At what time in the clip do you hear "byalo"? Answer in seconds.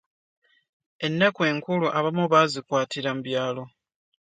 3.25-3.63